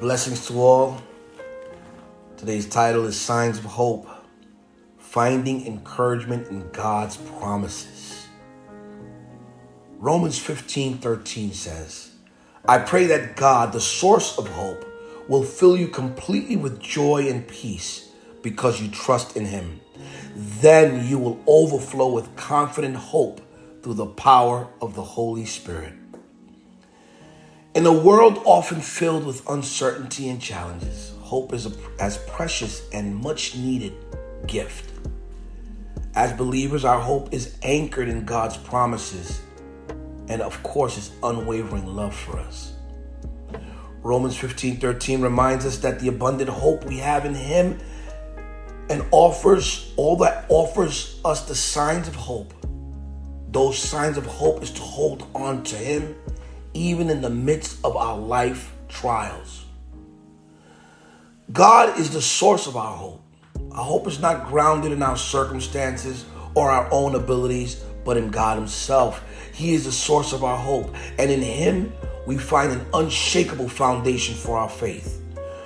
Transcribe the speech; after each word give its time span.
Blessings 0.00 0.46
to 0.46 0.60
all. 0.60 1.02
Today's 2.36 2.68
title 2.68 3.04
is 3.06 3.20
Signs 3.20 3.58
of 3.58 3.64
Hope 3.64 4.08
Finding 4.96 5.66
Encouragement 5.66 6.46
in 6.50 6.70
God's 6.70 7.16
Promises. 7.16 8.28
Romans 9.98 10.38
15 10.38 10.98
13 10.98 11.52
says, 11.52 12.12
I 12.68 12.78
pray 12.78 13.06
that 13.06 13.34
God, 13.34 13.72
the 13.72 13.80
source 13.80 14.38
of 14.38 14.46
hope, 14.46 14.84
will 15.26 15.42
fill 15.42 15.76
you 15.76 15.88
completely 15.88 16.56
with 16.56 16.78
joy 16.78 17.26
and 17.28 17.48
peace 17.48 18.08
because 18.40 18.80
you 18.80 18.86
trust 18.92 19.36
in 19.36 19.46
Him. 19.46 19.80
Then 20.36 21.08
you 21.08 21.18
will 21.18 21.42
overflow 21.48 22.12
with 22.12 22.36
confident 22.36 22.94
hope 22.94 23.40
through 23.82 23.94
the 23.94 24.06
power 24.06 24.68
of 24.80 24.94
the 24.94 25.02
Holy 25.02 25.44
Spirit. 25.44 25.94
In 27.78 27.86
a 27.86 27.92
world 27.92 28.42
often 28.44 28.80
filled 28.80 29.24
with 29.24 29.48
uncertainty 29.48 30.30
and 30.30 30.42
challenges, 30.42 31.12
hope 31.20 31.52
is 31.52 31.64
a, 31.66 31.72
as 32.00 32.18
precious 32.26 32.82
and 32.92 33.14
much 33.14 33.54
needed 33.54 33.92
gift. 34.48 34.90
As 36.16 36.32
believers, 36.32 36.84
our 36.84 36.98
hope 36.98 37.32
is 37.32 37.56
anchored 37.62 38.08
in 38.08 38.24
God's 38.24 38.56
promises 38.56 39.42
and, 40.26 40.42
of 40.42 40.60
course, 40.64 40.96
His 40.96 41.12
unwavering 41.22 41.86
love 41.86 42.16
for 42.16 42.40
us. 42.40 42.72
Romans 44.02 44.36
15 44.36 44.78
13 44.78 45.20
reminds 45.20 45.64
us 45.64 45.78
that 45.78 46.00
the 46.00 46.08
abundant 46.08 46.50
hope 46.50 46.84
we 46.84 46.96
have 46.96 47.26
in 47.26 47.34
Him 47.36 47.78
and 48.90 49.04
offers 49.12 49.92
all 49.96 50.16
that 50.16 50.46
offers 50.48 51.20
us 51.24 51.46
the 51.46 51.54
signs 51.54 52.08
of 52.08 52.16
hope. 52.16 52.52
Those 53.52 53.78
signs 53.78 54.16
of 54.16 54.26
hope 54.26 54.64
is 54.64 54.72
to 54.72 54.80
hold 54.82 55.28
on 55.32 55.62
to 55.62 55.76
Him 55.76 56.16
even 56.78 57.10
in 57.10 57.20
the 57.20 57.30
midst 57.30 57.84
of 57.84 57.96
our 57.96 58.16
life 58.16 58.72
trials. 58.88 59.64
God 61.52 61.98
is 61.98 62.10
the 62.10 62.22
source 62.22 62.68
of 62.68 62.76
our 62.76 62.96
hope. 62.96 63.24
Our 63.72 63.84
hope 63.84 64.06
is 64.06 64.20
not 64.20 64.46
grounded 64.46 64.92
in 64.92 65.02
our 65.02 65.16
circumstances 65.16 66.24
or 66.54 66.70
our 66.70 66.88
own 66.92 67.16
abilities, 67.16 67.82
but 68.04 68.16
in 68.16 68.30
God 68.30 68.58
Himself. 68.58 69.24
He 69.52 69.74
is 69.74 69.84
the 69.84 69.92
source 69.92 70.32
of 70.32 70.44
our 70.44 70.56
hope, 70.56 70.94
and 71.18 71.30
in 71.30 71.42
Him 71.42 71.92
we 72.26 72.38
find 72.38 72.72
an 72.72 72.86
unshakable 72.94 73.68
foundation 73.68 74.34
for 74.36 74.56
our 74.56 74.68
faith. 74.68 75.20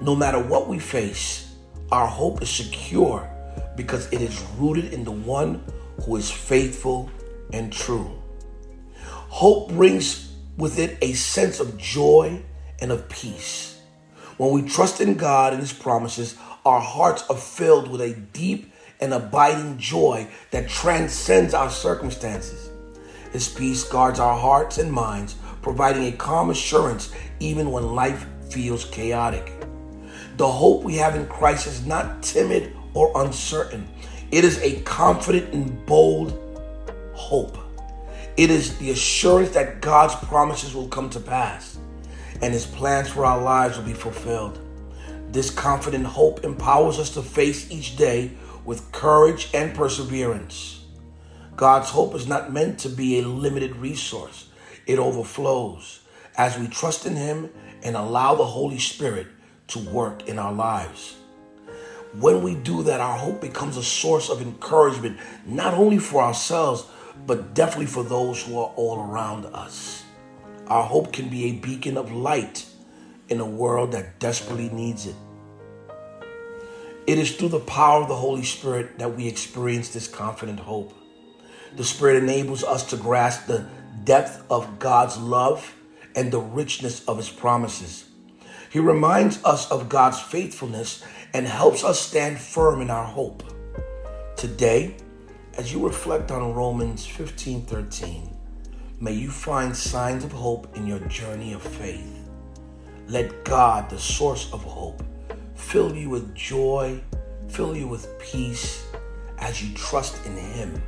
No 0.00 0.16
matter 0.16 0.42
what 0.42 0.68
we 0.68 0.78
face, 0.78 1.54
our 1.92 2.06
hope 2.06 2.40
is 2.40 2.48
secure 2.48 3.30
because 3.76 4.10
it 4.10 4.22
is 4.22 4.40
rooted 4.56 4.94
in 4.94 5.04
the 5.04 5.12
one 5.12 5.62
who 6.02 6.16
is 6.16 6.30
faithful 6.30 7.10
and 7.52 7.72
true. 7.72 8.10
Hope 9.28 9.68
brings 9.70 10.33
with 10.56 10.78
it 10.78 10.98
a 11.02 11.12
sense 11.14 11.60
of 11.60 11.76
joy 11.76 12.42
and 12.80 12.92
of 12.92 13.08
peace. 13.08 13.80
When 14.36 14.50
we 14.50 14.68
trust 14.68 15.00
in 15.00 15.14
God 15.14 15.52
and 15.52 15.60
His 15.60 15.72
promises, 15.72 16.36
our 16.64 16.80
hearts 16.80 17.24
are 17.28 17.36
filled 17.36 17.88
with 17.88 18.00
a 18.00 18.14
deep 18.14 18.72
and 19.00 19.12
abiding 19.12 19.78
joy 19.78 20.28
that 20.50 20.68
transcends 20.68 21.54
our 21.54 21.70
circumstances. 21.70 22.70
His 23.32 23.48
peace 23.48 23.84
guards 23.84 24.20
our 24.20 24.38
hearts 24.38 24.78
and 24.78 24.92
minds, 24.92 25.36
providing 25.62 26.04
a 26.04 26.12
calm 26.12 26.50
assurance 26.50 27.12
even 27.40 27.70
when 27.70 27.94
life 27.94 28.26
feels 28.48 28.84
chaotic. 28.84 29.52
The 30.36 30.48
hope 30.48 30.82
we 30.82 30.96
have 30.96 31.16
in 31.16 31.26
Christ 31.26 31.66
is 31.66 31.86
not 31.86 32.22
timid 32.22 32.76
or 32.92 33.12
uncertain, 33.16 33.88
it 34.30 34.44
is 34.44 34.58
a 34.62 34.80
confident 34.82 35.52
and 35.52 35.84
bold 35.86 36.40
hope. 37.12 37.58
It 38.36 38.50
is 38.50 38.76
the 38.78 38.90
assurance 38.90 39.50
that 39.50 39.80
God's 39.80 40.16
promises 40.16 40.74
will 40.74 40.88
come 40.88 41.08
to 41.10 41.20
pass 41.20 41.78
and 42.42 42.52
his 42.52 42.66
plans 42.66 43.08
for 43.08 43.24
our 43.24 43.40
lives 43.40 43.76
will 43.76 43.84
be 43.84 43.92
fulfilled. 43.92 44.58
This 45.30 45.50
confident 45.50 46.04
hope 46.04 46.44
empowers 46.44 46.98
us 46.98 47.10
to 47.10 47.22
face 47.22 47.70
each 47.70 47.96
day 47.96 48.32
with 48.64 48.90
courage 48.92 49.50
and 49.54 49.74
perseverance. 49.74 50.84
God's 51.56 51.90
hope 51.90 52.14
is 52.14 52.26
not 52.26 52.52
meant 52.52 52.80
to 52.80 52.88
be 52.88 53.18
a 53.18 53.22
limited 53.22 53.76
resource, 53.76 54.48
it 54.86 54.98
overflows 54.98 56.00
as 56.36 56.58
we 56.58 56.66
trust 56.66 57.06
in 57.06 57.14
Him 57.14 57.50
and 57.84 57.94
allow 57.94 58.34
the 58.34 58.44
Holy 58.44 58.78
Spirit 58.78 59.28
to 59.68 59.78
work 59.78 60.28
in 60.28 60.38
our 60.38 60.52
lives. 60.52 61.16
When 62.18 62.42
we 62.42 62.54
do 62.56 62.82
that, 62.84 63.00
our 63.00 63.16
hope 63.16 63.40
becomes 63.40 63.76
a 63.76 63.82
source 63.82 64.28
of 64.28 64.42
encouragement, 64.42 65.18
not 65.46 65.74
only 65.74 65.98
for 65.98 66.22
ourselves, 66.22 66.86
but 67.26 67.54
definitely 67.54 67.86
for 67.86 68.04
those 68.04 68.42
who 68.42 68.58
are 68.58 68.72
all 68.76 69.00
around 69.00 69.46
us. 69.46 70.04
Our 70.66 70.82
hope 70.82 71.12
can 71.12 71.28
be 71.28 71.44
a 71.44 71.52
beacon 71.52 71.96
of 71.96 72.12
light 72.12 72.66
in 73.28 73.40
a 73.40 73.46
world 73.46 73.92
that 73.92 74.18
desperately 74.18 74.68
needs 74.70 75.06
it. 75.06 75.14
It 77.06 77.18
is 77.18 77.36
through 77.36 77.48
the 77.48 77.60
power 77.60 78.02
of 78.02 78.08
the 78.08 78.16
Holy 78.16 78.44
Spirit 78.44 78.98
that 78.98 79.14
we 79.14 79.28
experience 79.28 79.90
this 79.90 80.08
confident 80.08 80.60
hope. 80.60 80.94
The 81.76 81.84
Spirit 81.84 82.22
enables 82.22 82.64
us 82.64 82.88
to 82.90 82.96
grasp 82.96 83.46
the 83.46 83.66
depth 84.04 84.42
of 84.50 84.78
God's 84.78 85.18
love 85.18 85.74
and 86.14 86.30
the 86.30 86.40
richness 86.40 87.04
of 87.06 87.18
His 87.18 87.28
promises. 87.28 88.06
He 88.70 88.78
reminds 88.78 89.42
us 89.44 89.70
of 89.70 89.88
God's 89.88 90.20
faithfulness 90.20 91.04
and 91.34 91.46
helps 91.46 91.84
us 91.84 92.00
stand 92.00 92.38
firm 92.38 92.80
in 92.80 92.90
our 92.90 93.04
hope. 93.04 93.42
Today, 94.36 94.96
as 95.56 95.72
you 95.72 95.84
reflect 95.84 96.30
on 96.30 96.52
Romans 96.52 97.06
15 97.06 97.62
13, 97.62 98.36
may 99.00 99.12
you 99.12 99.30
find 99.30 99.76
signs 99.76 100.24
of 100.24 100.32
hope 100.32 100.76
in 100.76 100.86
your 100.86 100.98
journey 101.00 101.52
of 101.52 101.62
faith. 101.62 102.28
Let 103.06 103.44
God, 103.44 103.88
the 103.88 103.98
source 103.98 104.52
of 104.52 104.64
hope, 104.64 105.04
fill 105.54 105.94
you 105.94 106.10
with 106.10 106.34
joy, 106.34 107.00
fill 107.48 107.76
you 107.76 107.86
with 107.86 108.18
peace 108.18 108.84
as 109.38 109.62
you 109.62 109.74
trust 109.76 110.24
in 110.26 110.36
Him. 110.36 110.82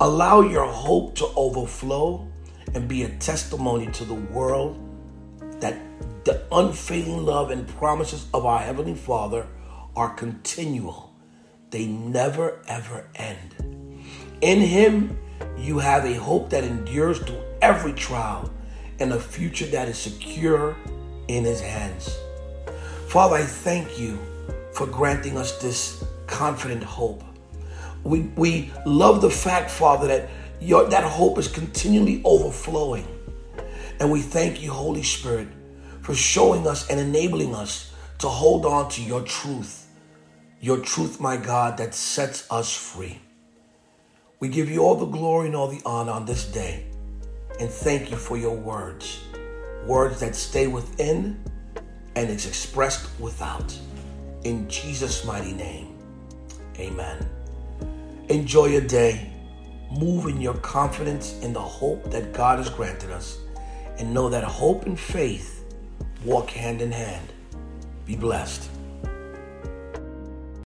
Allow 0.00 0.42
your 0.42 0.66
hope 0.66 1.16
to 1.16 1.26
overflow 1.34 2.26
and 2.74 2.86
be 2.86 3.02
a 3.02 3.08
testimony 3.18 3.86
to 3.92 4.04
the 4.04 4.14
world 4.14 4.78
that 5.60 5.76
the 6.24 6.42
unfailing 6.52 7.24
love 7.24 7.50
and 7.50 7.66
promises 7.66 8.26
of 8.32 8.46
our 8.46 8.60
Heavenly 8.60 8.94
Father 8.94 9.46
are 9.96 10.14
continual. 10.14 11.12
They 11.70 11.86
never 11.86 12.60
ever 12.68 13.08
end. 13.14 13.71
In 14.42 14.58
Him, 14.58 15.16
you 15.56 15.78
have 15.78 16.04
a 16.04 16.14
hope 16.14 16.50
that 16.50 16.64
endures 16.64 17.20
through 17.20 17.40
every 17.62 17.92
trial 17.92 18.52
and 18.98 19.12
a 19.12 19.20
future 19.20 19.66
that 19.66 19.88
is 19.88 19.96
secure 19.96 20.76
in 21.28 21.44
His 21.44 21.60
hands. 21.60 22.18
Father, 23.06 23.36
I 23.36 23.42
thank 23.42 24.00
you 24.00 24.18
for 24.72 24.88
granting 24.88 25.38
us 25.38 25.62
this 25.62 26.04
confident 26.26 26.82
hope. 26.82 27.22
We, 28.02 28.22
we 28.34 28.72
love 28.84 29.20
the 29.20 29.30
fact, 29.30 29.70
Father, 29.70 30.08
that 30.08 30.28
your, 30.60 30.88
that 30.88 31.04
hope 31.04 31.38
is 31.38 31.46
continually 31.46 32.20
overflowing. 32.24 33.06
And 34.00 34.10
we 34.10 34.22
thank 34.22 34.60
you, 34.60 34.72
Holy 34.72 35.04
Spirit, 35.04 35.46
for 36.00 36.16
showing 36.16 36.66
us 36.66 36.90
and 36.90 36.98
enabling 36.98 37.54
us 37.54 37.92
to 38.18 38.26
hold 38.26 38.66
on 38.66 38.90
to 38.90 39.02
your 39.02 39.22
truth. 39.22 39.86
Your 40.60 40.78
truth, 40.78 41.20
my 41.20 41.36
God, 41.36 41.78
that 41.78 41.94
sets 41.94 42.50
us 42.50 42.74
free. 42.76 43.20
We 44.42 44.48
give 44.48 44.68
you 44.68 44.80
all 44.80 44.96
the 44.96 45.06
glory 45.06 45.46
and 45.46 45.54
all 45.54 45.68
the 45.68 45.80
honor 45.86 46.10
on 46.10 46.26
this 46.26 46.46
day. 46.50 46.86
And 47.60 47.70
thank 47.70 48.10
you 48.10 48.16
for 48.16 48.36
your 48.36 48.56
words. 48.56 49.22
Words 49.86 50.18
that 50.18 50.34
stay 50.34 50.66
within 50.66 51.40
and 52.16 52.28
is 52.28 52.44
expressed 52.44 53.08
without. 53.20 53.72
In 54.42 54.68
Jesus' 54.68 55.24
mighty 55.24 55.52
name. 55.52 55.96
Amen. 56.76 57.24
Enjoy 58.30 58.66
your 58.66 58.80
day. 58.80 59.30
Move 59.92 60.26
in 60.26 60.40
your 60.40 60.54
confidence 60.54 61.38
in 61.42 61.52
the 61.52 61.60
hope 61.60 62.10
that 62.10 62.32
God 62.32 62.58
has 62.58 62.68
granted 62.68 63.12
us. 63.12 63.38
And 64.00 64.12
know 64.12 64.28
that 64.28 64.42
hope 64.42 64.86
and 64.86 64.98
faith 64.98 65.64
walk 66.24 66.50
hand 66.50 66.82
in 66.82 66.90
hand. 66.90 67.32
Be 68.06 68.16
blessed. 68.16 68.71